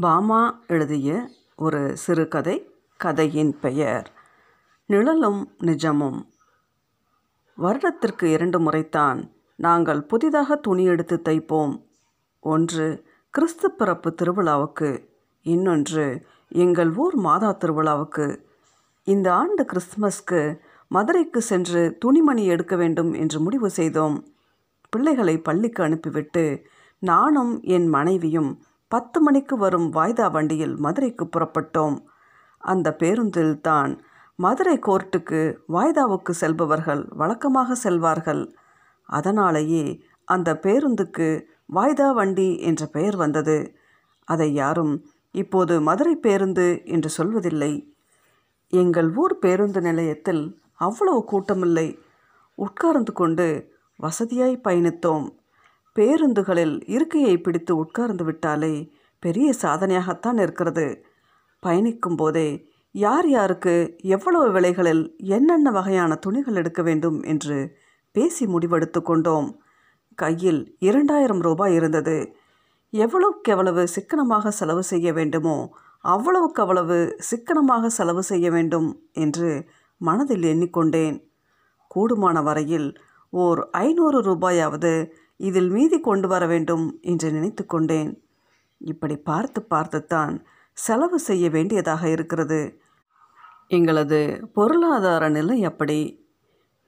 [0.00, 4.12] பாமா எழுதிய ஒரு சிறுகதை கதையின் பெயர்
[4.86, 6.18] நிழலும் நிஜமும்
[7.56, 11.86] வருடத்திற்கு இரண்டு முறைத்தான் நாங்கள் புதிதாக துணி எடுத்து தைப்போம்.
[12.40, 15.06] ஒன்று கிறிஸ்து பிறப்பு திருவிழாவுக்கு
[15.42, 18.44] இன்னொன்று எங்கள் ஊர் மாதா திருவிழாவுக்கு.
[19.04, 20.58] இந்த ஆண்டு கிறிஸ்துமஸ்க்கு
[20.88, 24.26] மதுரைக்கு சென்று துணிமணி எடுக்க வேண்டும் என்று முடிவு செய்தோம்.
[24.90, 26.66] பிள்ளைகளை பள்ளிக்கு அனுப்பிவிட்டு
[26.98, 28.62] நானும் என் மனைவியும்
[28.94, 31.96] பத்து மணிக்கு வரும் வாய்தா வண்டியில் மதுரைக்கு புறப்பட்டோம்.
[32.62, 33.92] அந்த பேருந்தில் தான்
[34.38, 35.40] மதுரை கோர்ட்டுக்கு
[35.76, 38.42] வாய்தாவுக்கு செல்பவர்கள் வழக்கமாக செல்வார்கள்.
[39.08, 39.84] அதனாலேயே
[40.28, 41.28] அந்த பேருந்துக்கு
[41.74, 43.58] வாய்தா வண்டி என்ற பெயர் வந்தது.
[44.28, 44.94] அதை யாரும்
[45.42, 47.72] இப்போது மதுரை பேருந்து என்று சொல்வதில்லை.
[48.72, 50.42] எங்கள் ஊர் பேருந்து நிலையத்தில்
[50.86, 51.88] அவ்வளவு கூட்டமில்லை.
[52.58, 53.46] உட்கார்ந்து கொண்டு
[53.98, 55.26] வசதியாய் பயணித்தோம்.
[55.96, 58.74] பேருந்துகளில் இருக்கையை பிடித்து உட்கார்ந்து விட்டாலே
[59.22, 60.86] பெரிய சாதனையாகத்தான் இருக்கிறது.
[61.60, 62.48] பயணிக்கும் போதே
[62.94, 63.74] யார் யாருக்கு
[64.06, 67.56] எவ்வளவு விலைகளில் என்னென்ன வகையான துணிகள் எடுக்க வேண்டும் என்று
[68.12, 69.48] பேசி முடிவெடுத்து கொண்டோம்.
[70.14, 72.34] கையில் இரண்டாயிரம் ரூபாய் இருந்தது.
[72.92, 75.56] எவ்வளவுக்கு எவ்வளவு சிக்கனமாக செலவு செய்ய வேண்டுமோ
[76.04, 79.50] அவ்வளவுக்கு அவ்வளவு சிக்கனமாக செலவு செய்ய வேண்டும் என்று
[80.00, 81.16] மனதில் எண்ணிக்கொண்டேன்.
[81.90, 82.88] கூடுமான வரையில்
[83.32, 84.92] ஓர் ஐநூறு ரூபாயாவது
[85.36, 88.22] இதில் மீதி கொண்டு வர வேண்டும் என்று நினைத்து கொண்டேன்.
[88.80, 90.34] இப்படி பார்த்து பார்த்துத்தான்
[90.72, 92.78] செலவு செய்ய வேண்டியதாக இருக்கிறது.
[93.68, 96.26] எங்களது பொருளாதார நிலை அப்படி.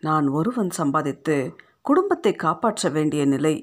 [0.00, 3.54] நான் ஒருவன் சம்பாதித்து குடும்பத்தை காப்பாற்ற வேண்டிய நிலை.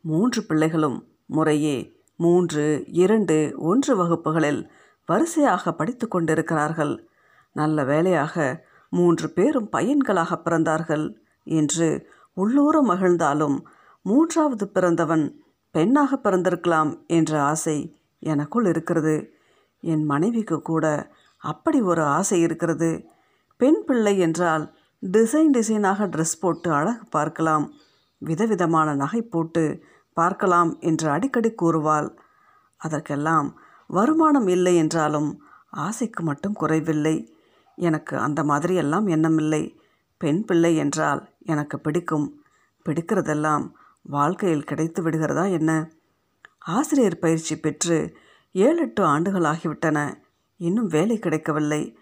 [0.00, 4.70] மூன்று பிள்ளைகளும் முறையே மூன்று இரண்டு ஒன்று வகுப்புகளில்
[5.06, 7.08] வரிசையாக படித்து கொண்டிருக்கிறார்கள்.
[7.52, 11.06] நல்ல வேலையாக மூன்று பேரும் பையன்களாக பிறந்தார்கள்
[11.44, 11.88] என்று
[12.36, 13.56] உள்ளூர மகிழ்ந்தாலும்
[14.06, 15.24] மூன்றாவது பிறந்தவன்
[15.74, 17.76] பெண்ணாக பிறந்திருக்கலாம் என்ற ஆசை
[18.22, 19.14] எனக்குள் இருக்கிறது.
[19.80, 20.84] என் மனைவிக்கு கூட
[21.42, 22.90] அப்படி ஒரு ஆசை இருக்கிறது.
[23.56, 24.64] பெண் பிள்ளை என்றால்
[25.02, 27.72] டிசைன் டிசைனாக ட்ரெஸ் போட்டு அழகு பார்க்கலாம்.
[28.18, 29.64] விதவிதமான நகை போட்டு
[30.16, 32.08] பார்க்கலாம் என்று அடிக்கடி கூறுவாள்.
[32.80, 33.48] அதற்கெல்லாம்
[33.90, 35.30] வருமானம் இல்லை என்றாலும்
[35.70, 37.16] ஆசைக்கு மட்டும் குறைவில்லை.
[37.78, 39.62] எனக்கு அந்த மாதிரியெல்லாம் எண்ணமில்லை.
[40.20, 42.26] பெண் பிள்ளை என்றால் எனக்கு பிடிக்கும்.
[42.86, 43.64] பிடிக்கிறதெல்லாம்
[44.04, 45.90] வாழ்க்கையில் கிடைத்து விடுகிறதா என்ன?
[46.58, 48.14] ஆசிரியர் பயிற்சி பெற்று
[48.52, 49.98] ஏழு எட்டு ஆண்டுகள் ஆகிவிட்டன
[50.56, 51.96] இன்னும் வேலை கிடைக்கவில்லை.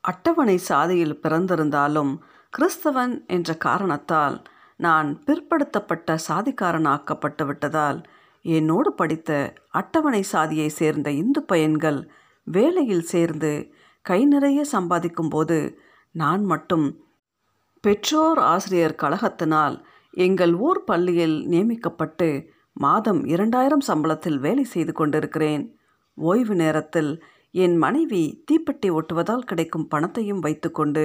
[0.00, 2.12] அட்டவணை சாதியில் பிறந்திருந்தாலும்
[2.52, 4.42] கிறிஸ்தவன் என்ற காரணத்தால்
[4.76, 8.02] நான் பிற்படுத்தப்பட்ட சாதிக்காரனாக்கப்பட்டு விட்டதால்
[8.42, 12.10] என்னோடு படித்த அட்டவணை சாதியை சேர்ந்த இந்து பையன்கள்
[12.44, 15.78] வேலையில் சேர்ந்து கை நிறைய சம்பாதிக்கும் போது
[16.12, 16.86] நான் மட்டும்
[17.80, 22.28] பெற்றோர் ஆசிரியர் கழகத்தினால் எங்கள் ஊர் பள்ளியில் நியமிக்கப்பட்டு
[22.72, 25.64] மாதம் இரண்டாயிரம் சம்பளத்தில் வேலை செய்து கொண்டிருக்கிறேன்.
[26.18, 27.10] ஓய்வு நேரத்தில்
[27.50, 31.04] என் மனைவி தீப்பெட்டி ஒட்டுவதால் கிடைக்கும் பணத்தையும் வைத்துக்கொண்டு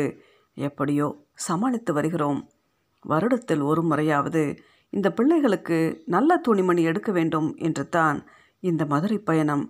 [0.58, 2.40] எப்படியோ சமாளித்து வருகிறோம்.
[3.06, 4.44] வருடத்தில் ஒரு முறையாவது
[4.90, 8.18] இந்த பிள்ளைகளுக்கு நல்ல துணிமணி எடுக்க வேண்டும் என்று தான்
[8.60, 9.66] இந்த மதுரை பயணம்.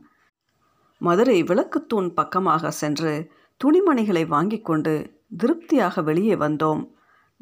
[1.02, 3.14] மதுரை விளக்குத்தூண் பக்கமாக சென்று
[3.62, 4.94] துணிமணிகளை வாங்கி கொண்டு
[5.38, 6.82] திருப்தியாக வெளியே வந்தோம்.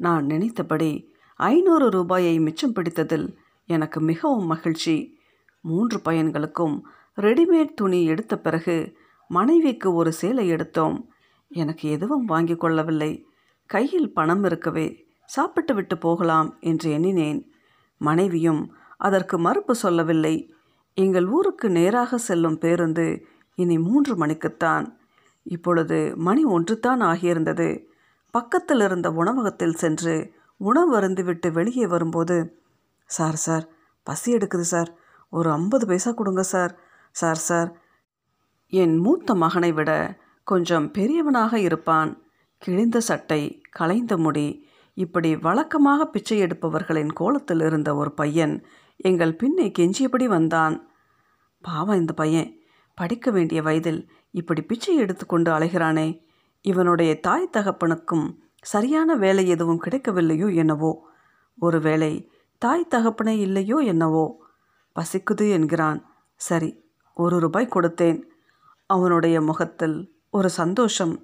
[0.00, 0.92] நான் நினைத்தபடி
[1.36, 3.34] ஐநூறு ரூபாயை மிச்சம் பிடித்ததில்
[3.66, 5.18] எனக்கு மிகவும் மகிழ்ச்சி.
[5.60, 6.80] மூன்று பையன்களுக்கும்
[7.16, 8.96] ரெடிமேட் துணி எடுத்த பிறகு
[9.28, 11.08] மனைவிக்கு ஒரு சேலை எடுத்தோம்.
[11.48, 13.26] எனக்கு எதுவும் வாங்கி கொள்ளவில்லை.
[13.66, 17.52] கையில் பணம் இருக்கவே சாப்பிட்டு விட்டு போகலாம் என்று எண்ணினேன்.
[17.96, 20.54] மனைவியும் அதற்கு மறுப்பு சொல்லவில்லை.
[20.94, 24.96] எங்கள் ஊருக்கு நேராக செல்லும் பேருந்து இனி மூன்று மணிக்குத்தான்.
[25.42, 27.84] இப்பொழுது மணி ஒன்றுதான் ஆகியிருந்தது.
[28.30, 32.62] பக்கத்தில் இருந்த உணவகத்தில் சென்று உணவு அருந்து விட்டு வெளியே வரும்போது
[33.06, 33.68] சார் சார்
[34.02, 34.94] பசி எடுக்குது சார்.
[35.30, 36.78] ஒரு ஐம்பது பைசா கொடுங்க சார்.
[37.10, 37.80] சார் சார்
[38.68, 42.22] என் மூத்த மகனை விட கொஞ்சம் பெரியவனாக இருப்பான்.
[42.58, 48.66] கிழிந்த சட்டை கலைந்த முடி இப்படி வழக்கமாக பிச்சை எடுப்பவர்களின் கோலத்தில் இருந்த ஒரு பையன்
[48.96, 50.90] எங்கள் பின்னே கெஞ்சியபடி வந்தான்.
[51.60, 52.58] பாவம் இந்த பையன்.
[52.94, 56.22] படிக்க வேண்டிய வயதில் இப்படி பிச்சை எடுத்துக்கொண்டு அலைகிறானே.
[56.60, 58.34] இவனுடைய தாய் தகப்பனுக்கும்
[58.64, 61.08] சரியான வேலை எதுவும் கிடைக்கவில்லையோ என்னவோ?
[61.58, 64.44] ஒருவேளை தாய் தகப்பனே இல்லையோ என்னவோ?
[64.96, 66.04] பசிக்குது என்கிறான்.
[66.36, 66.84] சரி
[67.14, 68.22] ஒரு ரூபாய் கொடுத்தேன்.
[68.86, 71.22] அவனுடைய முகத்தில் ஒரு சந்தோஷம்.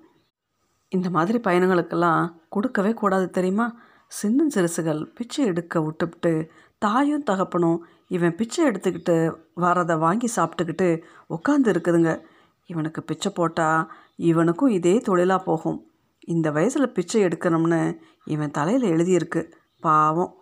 [0.89, 3.75] இந்த மாதிரி பயணங்களுக்கெல்லாம் கொடுக்கவே கூடாது தெரியுமா?
[4.07, 12.21] சின்ன சிறுசுகள் பிச்சை எடுக்க விட்டுவிட்டு தாயும் தகப்பனும் இவன் பிச்சை எடுத்துக்கிட்டு வரதை வாங்கி சாப்பிட்டுக்கிட்டு உட்காந்து இருக்குதுங்க.
[12.67, 15.90] இவனுக்கு பிச்சை போட்டால் இவனுக்கும் இதே தொழிலாக போகும்.
[16.21, 19.53] இந்த வயசில் பிச்சை எடுக்கணும்னு இவன் தலையில் எழுதியிருக்கு.
[19.81, 20.35] பாவம்.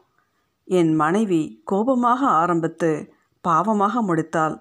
[0.64, 3.12] என் மனைவி கோபமாக ஆரம்பித்து
[3.48, 4.60] பாவமாக முடித்தாள்.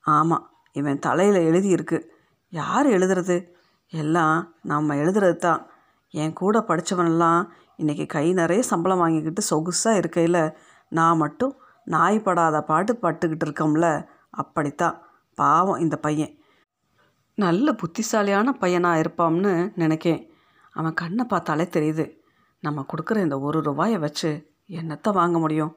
[0.00, 2.02] ஆமாம் இவன் தலையில் எழுதியிருக்கு.
[2.50, 3.48] யார் எழுதுறது?
[3.88, 5.66] எல்லாம் நம்ம எழுதுறது தான்.
[6.10, 7.48] என் கூட படித்தவனெல்லாம்
[7.78, 10.56] இன்றைக்கி கை நிறைய சம்பளம் வாங்கிக்கிட்டு சொகுசாக இருக்கையில்
[10.88, 14.06] நான் மட்டும் நாய் படாத பாட்டு பட்டுக்கிட்டு இருக்கோம்ல.
[14.30, 15.00] அப்படித்தான்.
[15.34, 16.38] பாவம் இந்த பையன்.
[17.38, 20.20] நல்ல புத்திசாலியான பையனாக இருப்பான்னு நினைக்கேன்.
[20.70, 22.04] அவன் கண்ணை பார்த்தாலே தெரியுது.
[22.62, 24.30] நம்ம கொடுக்குற இந்த ஒரு ரூபாயை வச்சு
[24.68, 25.72] என்னத்தை வாங்க முடியும்?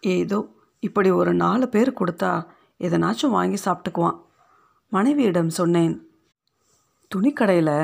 [0.00, 0.38] ஏதோ
[0.80, 2.30] இப்படி ஒரு நாலு பேர் கொடுத்தா
[2.80, 4.18] எதனாச்சும் வாங்கி சாப்பிட்டுக்குவான்.
[4.88, 5.94] மனைவியிடம் சொன்னேன்
[7.14, 7.76] துணிக்கடையில்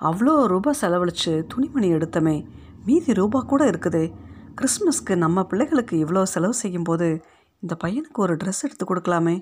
[0.00, 2.36] அவ்வளோ ரூபாய் செலவழித்து துணிமணி எடுத்தமே
[2.84, 4.04] மீதி ரூபா கூட இருக்குதே.
[4.58, 7.08] கிறிஸ்மஸ்க்கு நம்ம பிள்ளைகளுக்கு இவ்வளோ செலவு செய்யும்போது
[7.62, 9.36] இந்த பையனுக்கு ஒரு ட்ரெஸ் எடுத்து கொடுக்கலாமே.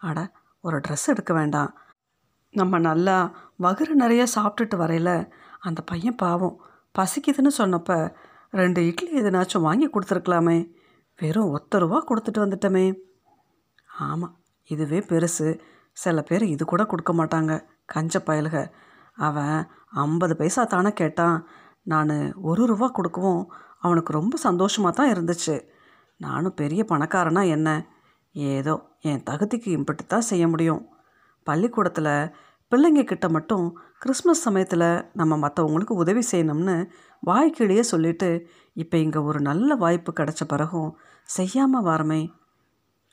[0.00, 0.18] அட
[0.60, 1.70] ஒரு ட்ரெஸ் எடுக்க வேண்டாம்.
[2.54, 3.16] நம்ம நல்லா
[3.62, 5.10] வகுறு நிறைய சாப்பிட்டுட்டு வரையில
[5.60, 6.56] அந்த பையன் பாவம்
[6.98, 8.14] பசிக்குதுன்னு சொன்னப்ப
[8.50, 10.58] ரெண்டு இட்லி எதுனாச்சும் வாங்கி கொடுத்துருக்கலாமே.
[11.18, 12.84] வெறும் ஒத்த ரூபா கொடுத்துட்டு வந்துட்டோமே.
[13.98, 14.34] ஆமாம்
[14.68, 15.48] இதுவே பெருசு.
[15.92, 17.52] சில பேர் இது கூட கொடுக்க மாட்டாங்க.
[17.84, 18.58] கஞ்ச பயலுக.
[19.14, 19.56] அவன்
[20.04, 21.36] ஐம்பது பைசா தானே கேட்டான்.
[21.82, 23.42] நான் ஒரு ரூபா கொடுக்கவும்
[23.78, 25.56] அவனுக்கு ரொம்ப சந்தோஷமாக தான் இருந்துச்சு.
[26.16, 27.68] நானும் பெரிய பணக்காரனா என்ன?
[28.32, 30.82] ஏதோ என் தகுதிக்கு இம்பிட்டு தான் செய்ய முடியும்.
[31.46, 32.34] பள்ளிக்கூடத்தில்
[32.72, 33.66] பிள்ளைங்க கிட்ட மட்டும்
[33.98, 36.76] கிறிஸ்மஸ் சமயத்தில் நம்ம மற்றவங்களுக்கு உதவி செய்யணும்னு
[37.22, 38.28] வாய்க்கிலேயே சொல்லிட்டு
[38.76, 40.90] இப்போ இங்கே ஒரு நல்ல வாய்ப்பு கிடைச்ச பிறகும்
[41.28, 42.22] செய்யாமல் வாரமே.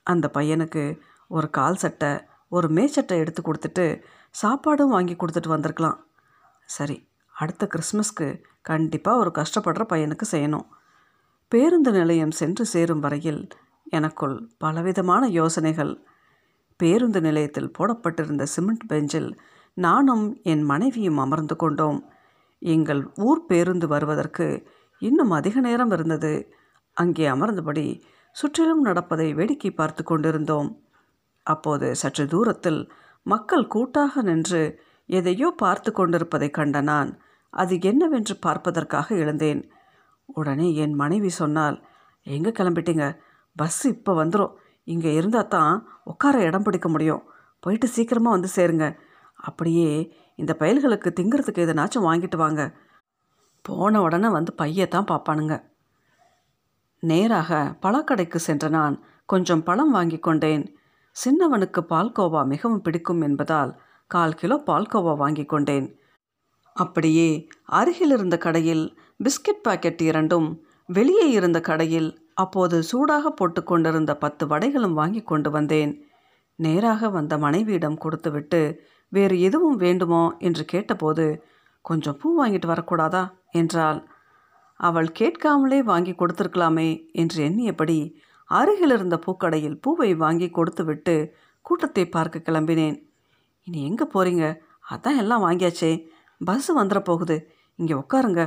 [0.08, 0.84] அந்த பையனுக்கு
[1.28, 2.12] ஒரு கால் சட்டை
[2.48, 3.86] ஒரு மேச்சட்டை எடுத்து கொடுத்துட்டு
[4.36, 6.00] சாப்பாடும் வாங்கி கொடுத்துட்டு வந்திருக்கலாம்.
[6.70, 6.98] சரி
[7.36, 8.28] அடுத்த கிறிஸ்மஸ்க்கு
[8.62, 10.68] கண்டிப்பாக ஒரு கஷ்டப்படுற பையனுக்கு செய்யணும்.
[11.52, 13.42] பேருந்து நிலையம் சென்று சேரும் வரையில்
[13.92, 15.94] எனக்குள் பலவிதமான யோசனைகள்
[16.82, 19.30] பேருந்து நிலையத்தில் போடப்பட்டிருந்த சிமெண்ட் பெஞ்சில்
[19.78, 22.00] நானும் என் மனைவியும் அமர்ந்து கொண்டோம்.
[22.62, 24.48] எங்கள் ஊர் பேருந்து வருவதற்கு
[25.02, 26.34] இன்னும் அதிக நேரம் இருந்தது.
[26.98, 27.86] அங்கே அமர்ந்தபடி
[28.36, 30.70] சுற்றிலும் நடப்பதை வேடிக்கை பார்த்து கொண்டிருந்தோம்.
[31.46, 32.82] அப்போது சற்று தூரத்தில்
[33.26, 34.62] மக்கள் கூட்டாக நின்று
[35.10, 37.10] எதையோ பார்த்து கொண்டிருப்பதை கண்ட நான்
[37.54, 39.62] அது என்னவென்று பார்ப்பதற்காக எழுந்தேன்.
[40.40, 41.78] உடனே என் மனைவி சொன்னால்
[42.26, 43.06] எங்கே கிளம்பிட்டீங்க?
[43.56, 47.24] பஸ் இப்போ வந்துடும் இங்கே இருந்தால் தான் உட்கார இடம் பிடிக்க முடியும்.
[47.60, 48.98] போயிட்டு சீக்கிரமாக வந்து சேருங்க.
[49.36, 52.74] அப்படியே இந்த பயல்களுக்கு திங்கிறதுக்கு எதனாச்சும் வாங்கிட்டு வாங்க.
[53.62, 54.54] போன உடனே வந்து
[54.90, 55.70] தான் பார்ப்பானுங்க
[57.00, 60.76] நேராக பழக்கடைக்கு சென்ற நான் கொஞ்சம் பழம் வாங்கி கொண்டேன்.
[61.16, 66.00] சின்னவனுக்கு பால்கோவா மிகவும் பிடிக்கும் என்பதால் கால் கிலோ பால்கோவா வாங்கி கொண்டேன்.
[66.74, 74.44] அப்படியே அருகில் இருந்த கடையில் பிஸ்கட் பாக்கெட் இரண்டும் வெளியே இருந்த கடையில் அப்போது சூடாக போட்டு கொண்டிருந்த பத்து
[74.46, 75.94] வடைகளும் வாங்கி கொண்டு வந்தேன்.
[76.60, 78.62] நேராக வந்த மனைவியிடம் கொடுத்துவிட்டு
[79.12, 80.24] வேறு எதுவும் வேண்டுமோ?
[80.40, 81.26] என்று கேட்டபோது
[81.86, 83.24] கொஞ்சம் பூ வாங்கிட்டு வரக்கூடாதா?
[83.52, 84.00] என்றாள்.
[84.80, 87.98] அவள் கேட்காமலே வாங்கி கொடுத்துருக்கலாமே என்று எண்ணியபடி
[88.50, 91.16] அருகில் இருந்த பூக்கடையில் பூவை வாங்கி கொடுத்துவிட்டு
[91.66, 92.98] கூட்டத்தை பார்க்க கிளம்பினேன்.
[93.68, 94.46] இனி எங்கே போகிறீங்க
[94.90, 95.92] அதான் எல்லாம் வாங்கியாச்சே.
[96.42, 97.38] பஸ் வந்துட போகுது.
[97.80, 98.44] இங்கே உட்காருங்க.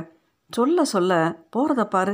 [0.51, 1.11] சொல்ல சொல்ல
[1.53, 2.13] போகிறத பாரு.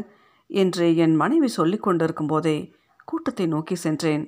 [0.53, 2.57] என்று என் மனைவி சொல்லி கொண்டிருக்கும் போதே
[3.05, 4.23] கூட்டத்தை நோக்கி சென்றேன்.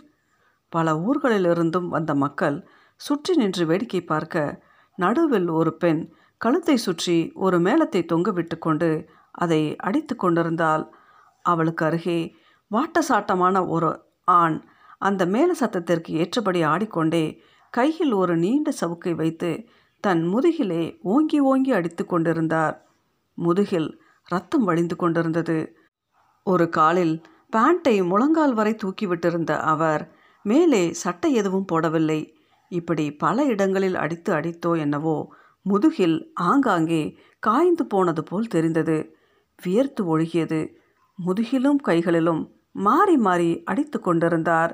[0.74, 2.58] பல ஊர்களிலிருந்தும் வந்த மக்கள்
[3.02, 4.62] சுற்றி நின்று வேடிக்கை பார்க்க
[4.98, 6.02] நடுவில் ஒரு பெண்
[6.42, 8.90] கழுத்தை சுற்றி ஒரு மேளத்தை தொங்க விட்டு கொண்டு
[9.32, 10.84] அதை அடித்து கொண்டிருந்தால்
[11.46, 12.20] அவளுக்கு அருகே
[12.72, 13.90] வாட்டசாட்டமான ஒரு
[14.38, 14.58] ஆண்
[14.98, 17.26] அந்த மேல சத்தத்திற்கு ஏற்றபடி ஆடிக்கொண்டே
[17.74, 19.52] கையில் ஒரு நீண்ட சவுக்கை வைத்து
[20.04, 22.76] தன் முதுகிலே ஓங்கி ஓங்கி அடித்து கொண்டிருந்தார்.
[23.38, 23.90] முதுகில்
[24.30, 25.58] ரத்தம் வழிந்து கொண்டிருந்தது.
[26.44, 27.16] ஒரு காலில்
[27.52, 30.04] பேண்ட்டை முழங்கால் வரை தூக்கிவிட்டிருந்த அவர்
[30.46, 32.22] மேலே சட்டை எதுவும் போடவில்லை.
[32.72, 35.18] இப்படி பல இடங்களில் அடித்து அடித்தோ என்னவோ
[35.66, 37.04] முதுகில் ஆங்காங்கே
[37.40, 38.98] காய்ந்து போனது போல் தெரிந்தது.
[39.60, 40.62] வியர்த்து ஒழுகியது.
[41.20, 44.74] முதுகிலும் கைகளிலும் மாறி மாறி அடித்து கொண்டிருந்தார்.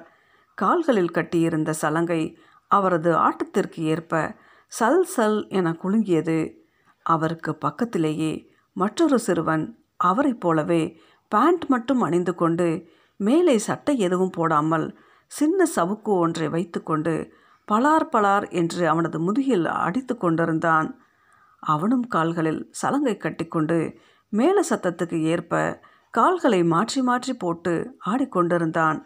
[0.58, 2.22] கால்களில் கட்டியிருந்த சலங்கை
[2.68, 4.14] அவரது ஆட்டத்திற்கு ஏற்ப
[4.72, 6.40] சல் சல் என குலுங்கியது.
[7.06, 8.34] அவருக்கு பக்கத்திலேயே
[8.74, 9.64] மற்றொரு சிறுவன்
[10.00, 10.84] அவரைப் போலவே
[11.32, 12.68] பேண்ட் மட்டும் அணிந்து கொண்டு
[13.20, 14.88] மேலே சட்டை எதுவும் போடாமல்
[15.32, 17.14] சின்ன சவுக்கு ஒன்றை வைத்துக்கொண்டு
[17.68, 20.88] பலார் பலார் என்று அவனது முதுகில் அடித்து கொண்டிருந்தான்.
[21.64, 23.78] அவனும் கால்களில் சலங்கை கட்டிக்கொண்டு
[24.34, 25.54] மேல சத்தத்துக்கு ஏற்ப
[26.14, 27.74] கால்களை மாற்றி மாற்றி போட்டு
[28.12, 29.00] ஆடிக்கொண்டிருந்தான்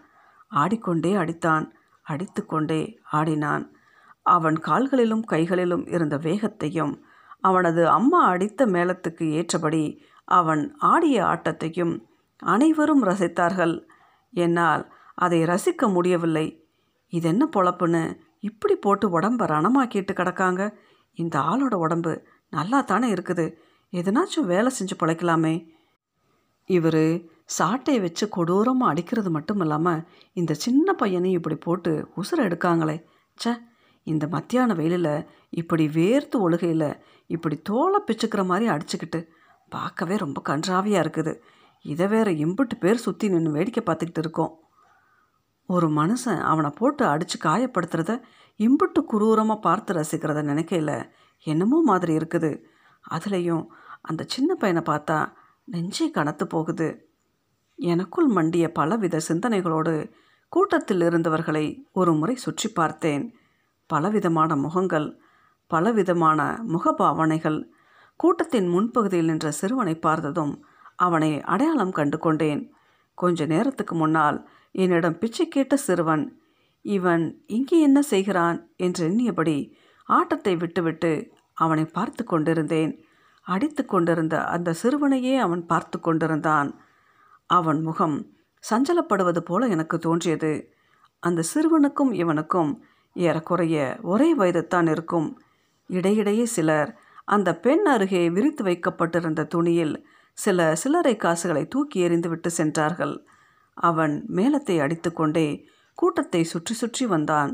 [0.52, 1.66] ஆடிக்கொண்டே அடித்தான்.
[2.06, 3.66] அடித்துக்கொண்டே ஆடினான்.
[4.26, 6.94] அவன் கால்களிலும் கைகளிலும் இருந்த வேகத்தையும்
[7.40, 9.84] அவனது அம்மா அடித்த மேளத்துக்கு ஏற்றபடி
[10.28, 11.94] அவன் ஆடிய ஆட்டத்தையும்
[12.44, 13.76] அனைவரும் ரசித்தார்கள்.
[14.34, 14.84] என்னால்
[15.16, 16.46] அதை ரசிக்க முடியவில்லை.
[17.10, 20.62] இது என்ன பொழப்புன்னு இப்படி போட்டு உடம்ப ரணமாக்கிட்டு கிடக்காங்க?
[21.14, 22.14] இந்த ஆளோட உடம்பு
[22.50, 23.46] நல்லா தானே இருக்குது.
[23.94, 25.56] எதனாச்சும் வேலை செஞ்சு பிழைக்கலாமே.
[26.66, 27.04] இவர்
[27.46, 32.98] சாட்டை வச்சு கொடூரமாக அடிக்கிறது மட்டும் இல்லாமல் இந்த சின்ன பையனையும் இப்படி போட்டு உசுர எடுக்காங்களே.
[33.38, 33.54] ச்சே
[34.04, 36.90] இந்த மத்தியான வெயிலில் இப்படி வேர்த்து ஒழுகையில்
[37.28, 39.20] இப்படி தோலை பிச்சுக்கிற மாதிரி அடிச்சுக்கிட்டு
[39.70, 41.34] பார்க்கவே ரொம்ப கன்றாவியாக இருக்குது.
[41.86, 44.54] இதை வேற எம்பிட்டு பேர் சுற்றி நின்று வேடிக்கை பார்த்துக்கிட்டு இருக்கோம்.
[45.70, 48.14] ஒரு மனுஷன் அவனை போட்டு அடித்து காயப்படுத்துறத
[48.60, 50.96] இம்புட்டு குரூரமாக பார்த்து ரசிக்கிறத நினைக்கையில்
[51.46, 52.52] என்னமோ மாதிரி இருக்குது.
[53.12, 53.64] அதுலேயும்
[54.02, 55.18] அந்த சின்ன பையனை பார்த்தா
[55.68, 56.88] நெஞ்சே கனத்து போகுது.
[57.80, 59.94] எனக்குள் மண்டிய பலவித சிந்தனைகளோடு
[60.52, 63.24] கூட்டத்தில் இருந்தவர்களை ஒரு முறை சுற்றி பார்த்தேன்.
[63.90, 65.08] பலவிதமான முகங்கள்
[65.72, 66.40] பலவிதமான
[66.74, 67.60] முகபாவனைகள்
[68.20, 70.54] கூட்டத்தின் முன்பகுதியில் நின்ற சிறுவனை பார்த்ததும்
[70.96, 72.62] அவனை அடையாளம் கண்டு கொண்டேன்.
[73.14, 76.42] கொஞ்ச நேரத்துக்கு முன்னால் என்னிடம் பிச்சை கேட்ட சிறுவன்
[76.82, 78.58] இவன் இங்கே என்ன செய்கிறான்?
[78.76, 79.58] என்று எண்ணியபடி
[80.08, 83.06] ஆட்டத்தை விட்டுவிட்டு அவனை பார்த்து கொண்டிருந்தேன்.
[83.42, 86.70] அடித்து கொண்டிருந்த அந்த சிறுவனையே அவன் பார்த்து கொண்டிருந்தான்.
[87.46, 88.18] அவன் முகம்
[88.72, 90.74] சஞ்சலப்படுவது போல எனக்கு தோன்றியது.
[91.20, 92.84] அந்த சிறுவனுக்கும் இவனுக்கும்
[93.14, 95.38] ஏறக்குறைய ஒரே வயதுத்தான் இருக்கும்.
[95.90, 100.06] இடையிடையே சிலர் அந்த பெண் அருகே விரித்து வைக்கப்பட்டிருந்த துணியில்
[100.38, 103.16] சில சில்லறை காசுகளை தூக்கி எறிந்துவிட்டு சென்றார்கள்.
[103.78, 105.48] அவன் மேளத்தை அடித்துக்கொண்டே
[105.98, 107.52] கூட்டத்தை சுற்றி சுற்றி வந்தான்.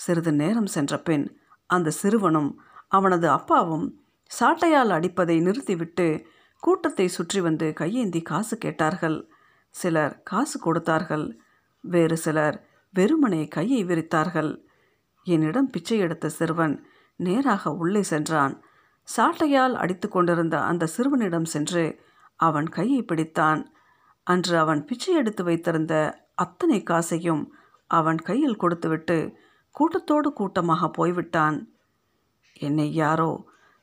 [0.00, 1.26] சிறிது நேரம் சென்ற பின்
[1.66, 2.50] அந்த சிறுவனும்
[2.88, 3.86] அவனது அப்பாவும்
[4.30, 6.06] சாட்டையால் அடிப்பதை நிறுத்திவிட்டு
[6.62, 9.18] கூட்டத்தை சுற்றி வந்து கையேந்தி காசு கேட்டார்கள்.
[9.74, 11.26] சிலர் காசு கொடுத்தார்கள்.
[11.84, 12.56] வேறு சிலர்
[12.94, 14.50] வெறுமனே கையை விரித்தார்கள்.
[15.26, 16.74] என்னிடம் பிச்சை எடுத்த சிறுவன்
[17.20, 18.54] நேராக உள்ளே சென்றான்.
[19.08, 21.84] சாட்டையால் அடித்து கொண்டிருந்த அந்த சிறுவனிடம் சென்று
[22.48, 23.60] அவன் கையை பிடித்தான்.
[24.26, 25.94] அன்று அவன் பிச்சை எடுத்து வைத்திருந்த
[26.34, 27.42] அத்தனை காசையும்
[27.90, 29.16] அவன் கையில் கொடுத்துவிட்டு
[29.74, 31.56] கூட்டத்தோடு கூட்டமாக போய்விட்டான்.
[32.60, 33.30] என்னை யாரோ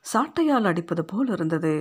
[0.05, 1.73] சாட்டையால் அடிப்பது போல் இருந்தது.